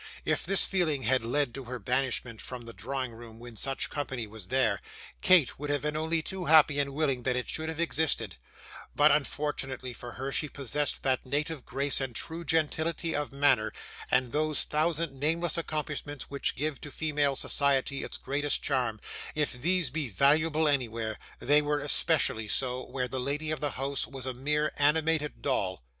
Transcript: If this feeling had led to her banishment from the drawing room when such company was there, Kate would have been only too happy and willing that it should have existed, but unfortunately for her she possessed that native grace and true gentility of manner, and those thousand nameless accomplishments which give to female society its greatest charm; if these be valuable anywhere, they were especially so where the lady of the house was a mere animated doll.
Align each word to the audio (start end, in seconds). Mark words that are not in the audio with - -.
If 0.25 0.47
this 0.47 0.65
feeling 0.65 1.03
had 1.03 1.23
led 1.23 1.53
to 1.53 1.65
her 1.65 1.77
banishment 1.77 2.41
from 2.41 2.63
the 2.63 2.73
drawing 2.73 3.11
room 3.11 3.37
when 3.37 3.55
such 3.55 3.91
company 3.91 4.25
was 4.25 4.47
there, 4.47 4.81
Kate 5.21 5.59
would 5.59 5.69
have 5.69 5.83
been 5.83 5.95
only 5.95 6.23
too 6.23 6.45
happy 6.45 6.79
and 6.79 6.95
willing 6.95 7.21
that 7.21 7.35
it 7.35 7.47
should 7.47 7.69
have 7.69 7.79
existed, 7.79 8.37
but 8.95 9.11
unfortunately 9.11 9.93
for 9.93 10.13
her 10.13 10.31
she 10.31 10.49
possessed 10.49 11.03
that 11.03 11.23
native 11.23 11.67
grace 11.67 12.01
and 12.01 12.15
true 12.15 12.43
gentility 12.43 13.15
of 13.15 13.31
manner, 13.31 13.71
and 14.09 14.31
those 14.31 14.63
thousand 14.63 15.19
nameless 15.19 15.55
accomplishments 15.55 16.31
which 16.31 16.55
give 16.55 16.81
to 16.81 16.89
female 16.89 17.35
society 17.35 18.03
its 18.03 18.17
greatest 18.17 18.63
charm; 18.63 18.99
if 19.35 19.53
these 19.53 19.91
be 19.91 20.09
valuable 20.09 20.67
anywhere, 20.67 21.19
they 21.37 21.61
were 21.61 21.77
especially 21.77 22.47
so 22.47 22.83
where 22.89 23.07
the 23.07 23.19
lady 23.19 23.51
of 23.51 23.59
the 23.59 23.69
house 23.77 24.07
was 24.07 24.25
a 24.25 24.33
mere 24.33 24.71
animated 24.77 25.43
doll. 25.43 25.83